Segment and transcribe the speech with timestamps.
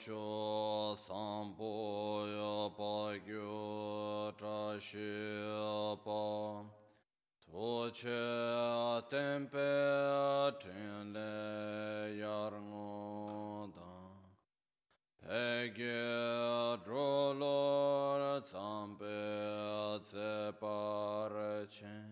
[0.00, 5.12] cho sampo ya pa gyu tra shi
[6.04, 6.64] pa
[7.44, 9.70] to che tempe
[10.58, 13.92] trin le yar ngo da.
[15.20, 21.32] Pe gyu dro lo tsampe tse par
[21.68, 22.09] chen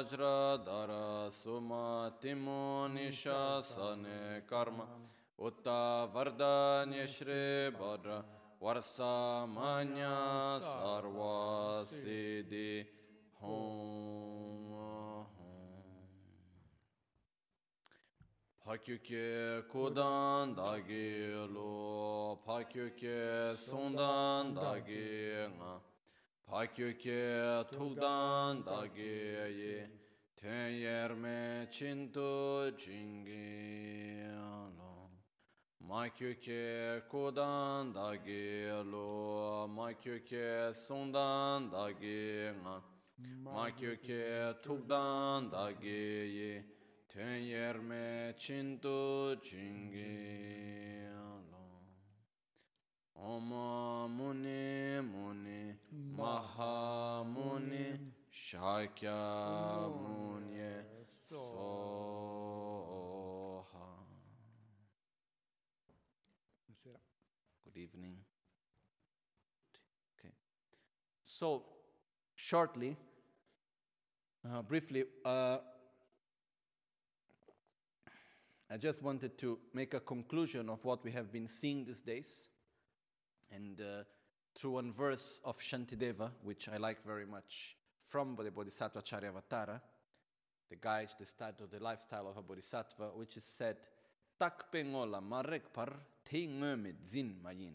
[0.00, 0.90] वज्रधर
[1.36, 4.04] सुमतिमो निशासन
[4.48, 4.78] कर्म
[5.46, 5.66] उत
[6.14, 7.42] वरदान्य श्री
[7.80, 8.06] वर
[8.62, 10.06] वर्षामन्य
[10.70, 11.92] सर्वसिद्धि
[13.42, 14.70] होम
[18.70, 25.79] Pakyuke kudan dagi lo, pakyuke sundan dagi nga.
[26.50, 29.86] Pakyuke tukdan dagi
[30.34, 34.18] Ten yerme chintu jingi
[34.76, 35.10] lo
[35.88, 42.82] Makyuke kudan dagi lo Makyuke sundan dagi nga.
[43.46, 46.64] Makyuke tukdan dagi
[47.06, 51.29] Ten yerme chintu jingi lo
[67.64, 68.16] Good evening.
[70.18, 70.32] Okay.
[71.24, 71.64] So,
[72.34, 72.96] shortly,
[74.50, 75.58] uh, briefly, uh,
[78.70, 82.48] I just wanted to make a conclusion of what we have been seeing these days.
[83.52, 84.04] And uh,
[84.54, 89.80] through one verse of Shantideva, which I like very much from the Bodhisattvacharyavatara,
[90.70, 93.76] the guide, the of the lifestyle of a bodhisattva, which is said,
[94.38, 95.92] Tak pengola marek par
[96.24, 96.46] te
[97.06, 97.74] zin mayin.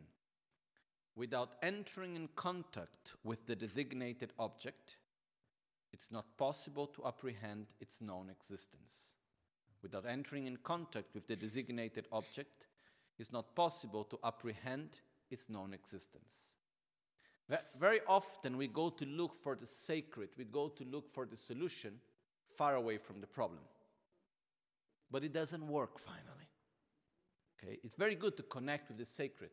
[1.15, 4.95] Without entering in contact with the designated object,
[5.91, 9.15] it's not possible to apprehend its known existence
[9.85, 12.65] without entering in contact with the designated object,
[13.19, 14.99] it's not possible to apprehend
[15.35, 16.51] its non existence.
[17.77, 21.37] Very often we go to look for the sacred, we go to look for the
[21.37, 21.99] solution
[22.57, 23.65] far away from the problem.
[25.11, 26.49] But it doesn't work finally.
[27.53, 27.77] Okay?
[27.83, 29.51] It's very good to connect with the sacred,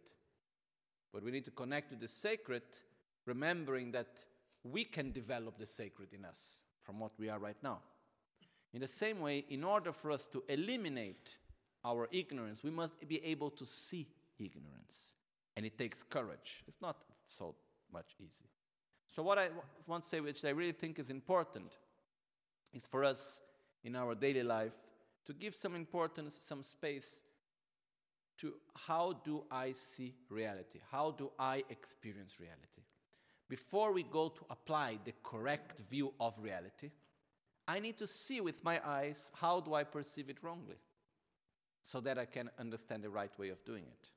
[1.13, 2.63] but we need to connect with the sacred,
[3.27, 4.25] remembering that
[4.63, 7.81] we can develop the sacred in us from what we are right now.
[8.73, 11.37] In the same way, in order for us to eliminate
[11.85, 14.07] our ignorance, we must be able to see
[14.39, 15.13] ignorance.
[15.57, 16.63] And it takes courage.
[16.67, 16.97] It's not
[17.29, 17.55] so
[17.93, 18.47] much easy.
[19.07, 19.49] So, what I
[19.87, 21.77] want to say, which I really think is important,
[22.73, 23.41] is for us
[23.85, 24.75] in our daily life
[25.27, 27.23] to give some importance, some space
[28.39, 30.81] to how do I see reality?
[30.91, 32.83] How do I experience reality?
[33.49, 36.91] Before we go to apply the correct view of reality,
[37.69, 40.77] I need to see with my eyes how do I perceive it wrongly
[41.83, 44.09] so that I can understand the right way of doing it.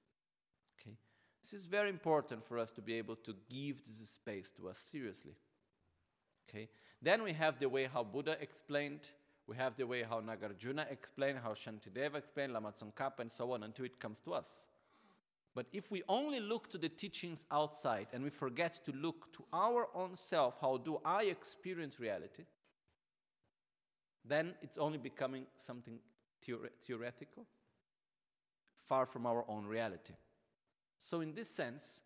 [1.45, 4.79] This is very important for us to be able to give this space to us
[4.79, 5.35] seriously.
[6.49, 6.69] Okay?
[6.99, 9.01] Then we have the way how Buddha explained,
[9.45, 13.61] we have the way how Nagarjuna explained, how Shantideva explained, Lama Tsongkhapa, and so on
[13.61, 14.65] until it comes to us.
[15.53, 19.45] But if we only look to the teachings outside and we forget to look to
[19.53, 22.43] our own self, how do I experience reality?
[24.27, 25.99] then it's only becoming something
[26.41, 27.45] theore- theoretical,
[28.77, 30.13] far from our own reality.
[30.97, 32.01] So, in this sense,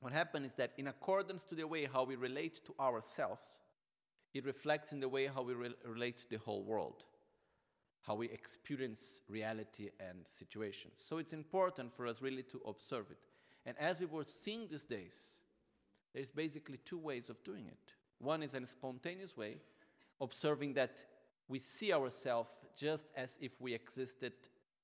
[0.00, 3.58] what happens is that in accordance to the way how we relate to ourselves,
[4.32, 7.04] it reflects in the way how we re- relate to the whole world,
[8.02, 10.94] how we experience reality and situations.
[10.96, 13.18] So it's important for us really to observe it.
[13.66, 15.40] And as we were seeing these days,
[16.14, 17.92] there's basically two ways of doing it.
[18.18, 19.58] One is a spontaneous way,
[20.20, 21.02] observing that
[21.48, 24.32] we see ourselves just as if we existed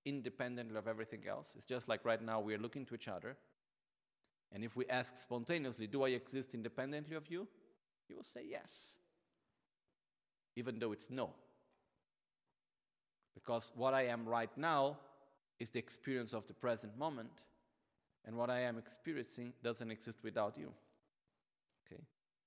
[0.04, 1.54] independently of everything else.
[1.56, 3.36] It's just like right now we are looking to each other.
[4.52, 7.48] And if we ask spontaneously, Do I exist independently of you?
[8.08, 8.92] You will say yes,
[10.56, 11.30] even though it's no.
[13.34, 14.98] Because what I am right now
[15.58, 17.30] is the experience of the present moment,
[18.26, 20.70] and what I am experiencing doesn't exist without you.
[21.86, 22.02] Okay?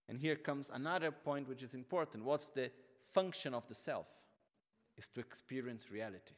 [0.07, 2.24] And here comes another point which is important.
[2.24, 2.71] What's the
[3.01, 4.07] function of the self
[4.98, 6.36] is to experience reality.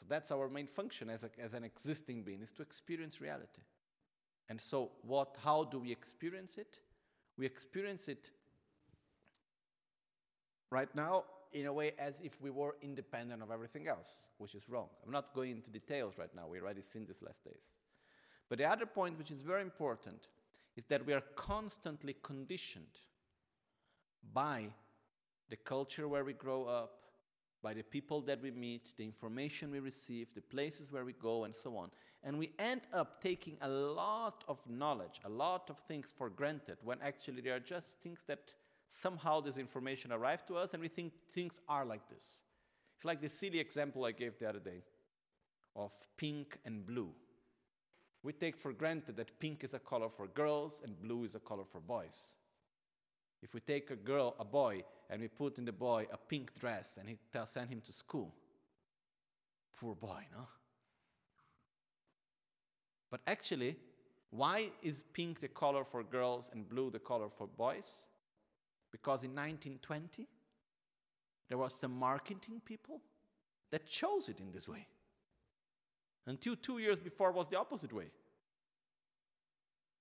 [0.00, 3.60] So that's our main function as, a, as an existing being, is to experience reality.
[4.48, 6.78] And so, what, how do we experience it?
[7.36, 8.30] We experience it
[10.70, 14.70] right now in a way as if we were independent of everything else, which is
[14.70, 14.88] wrong.
[15.04, 17.68] I'm not going into details right now, we already seen this last days.
[18.48, 20.28] But the other point, which is very important,
[20.76, 23.00] is that we are constantly conditioned
[24.32, 24.68] by
[25.50, 26.99] the culture where we grow up,
[27.62, 31.44] by the people that we meet, the information we receive, the places where we go,
[31.44, 31.90] and so on.
[32.22, 36.78] And we end up taking a lot of knowledge, a lot of things for granted,
[36.82, 38.54] when actually they are just things that
[38.90, 42.42] somehow this information arrived to us and we think things are like this.
[42.96, 44.82] It's like the silly example I gave the other day
[45.76, 47.10] of pink and blue.
[48.22, 51.40] We take for granted that pink is a color for girls and blue is a
[51.40, 52.34] color for boys.
[53.42, 56.58] If we take a girl, a boy, and we put in the boy a pink
[56.58, 58.32] dress and he tell, send him to school,
[59.78, 60.46] poor boy, no?
[63.10, 63.76] But actually,
[64.30, 68.04] why is pink the color for girls and blue the color for boys?
[68.92, 70.28] Because in 1920,
[71.48, 73.00] there was some marketing people
[73.72, 74.86] that chose it in this way.
[76.26, 78.12] Until two years before was the opposite way.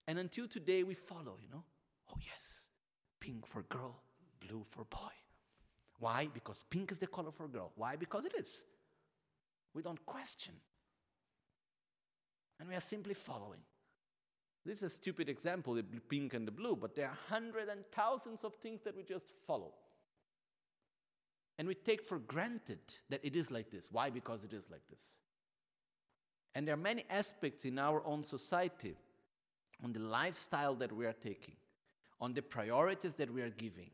[0.07, 1.63] And until today we follow, you know.
[2.11, 2.67] Oh yes,
[3.19, 4.01] pink for girl,
[4.39, 5.13] blue for boy.
[5.99, 6.27] Why?
[6.33, 7.71] Because pink is the color for girl.
[7.75, 7.95] Why?
[7.95, 8.63] Because it is.
[9.73, 10.53] We don't question.
[12.59, 13.59] And we are simply following.
[14.65, 17.85] This is a stupid example, the pink and the blue, but there are hundreds and
[17.91, 19.73] thousands of things that we just follow.
[21.57, 23.89] And we take for granted that it is like this.
[23.91, 24.09] Why?
[24.09, 25.17] Because it is like this.
[26.55, 28.95] And there are many aspects in our own society
[29.83, 31.55] on the lifestyle that we are taking,
[32.19, 33.89] on the priorities that we are giving,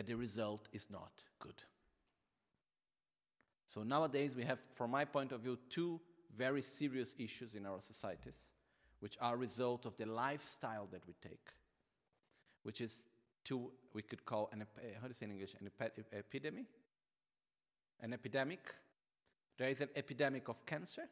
[0.00, 1.62] that the result is not good.
[3.66, 6.00] So nowadays, we have, from my point of view, two
[6.34, 8.48] very serious issues in our societies
[9.00, 11.48] which are a result of the lifestyle that we take,
[12.62, 13.04] which is
[13.44, 14.64] two, we could call an,
[14.94, 15.70] how do you say in English, an
[16.16, 16.64] epidemic?
[18.00, 18.74] An epidemic.
[19.58, 21.04] There is an epidemic of cancer,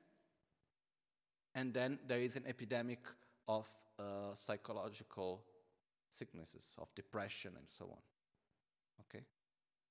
[1.54, 3.00] and then there is an epidemic
[3.48, 3.68] of
[3.98, 5.42] uh, psychological
[6.10, 8.17] sicknesses, of depression, and so on.
[9.00, 9.24] Okay?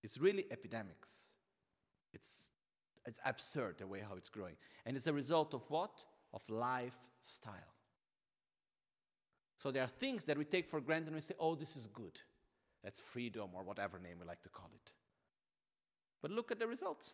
[0.04, 1.34] It's really epidemics.
[2.14, 2.50] It's,
[3.06, 4.56] it's absurd the way how it's growing.
[4.86, 5.92] And it's a result of what?
[6.34, 7.54] Of lifestyle.
[9.58, 11.88] So there are things that we take for granted and we say, oh, this is
[11.88, 12.20] good.
[12.84, 14.92] That's freedom or whatever name we like to call it.
[16.22, 17.14] But look at the results.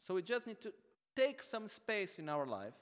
[0.00, 0.72] So we just need to
[1.16, 2.74] take some space in our life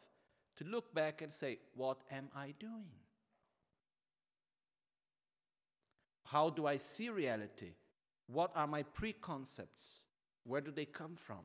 [0.57, 3.02] to look back and say, what am I doing?
[6.33, 7.75] How do I see reality?
[8.27, 10.05] What are my preconcepts?
[10.45, 11.45] Where do they come from?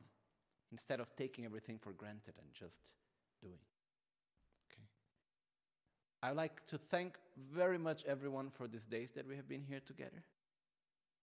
[0.72, 2.80] Instead of taking everything for granted and just
[3.42, 3.60] doing.
[4.72, 4.88] Okay.
[6.22, 9.62] I would like to thank very much everyone for these days that we have been
[9.62, 10.24] here together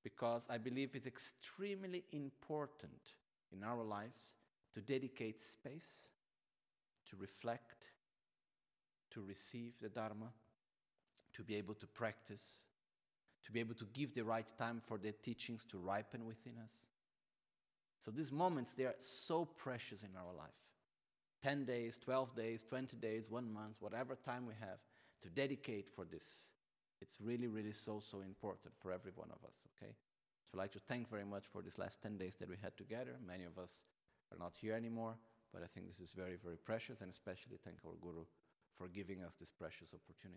[0.03, 3.13] because I believe it's extremely important
[3.51, 4.35] in our lives
[4.75, 6.09] to dedicate space,
[7.09, 7.87] to reflect,
[9.09, 10.31] to receive the Dharma,
[11.33, 12.63] to be able to practice,
[13.45, 16.71] to be able to give the right time for the teachings to ripen within us.
[18.03, 20.49] So these moments, they are so precious in our life.
[21.43, 24.79] 10 days, 12 days, 20 days, one month, whatever time we have
[25.21, 26.45] to dedicate for this.
[27.01, 29.93] It's really, really so, so important for every one of us, okay?
[30.45, 32.75] So I'd like to thank very much for these last 10 days that we had
[32.77, 33.17] together.
[33.25, 33.83] Many of us
[34.31, 35.15] are not here anymore,
[35.53, 38.25] but I think this is very, very precious, and especially thank our Guru
[38.73, 40.33] for giving us this precious opportunity.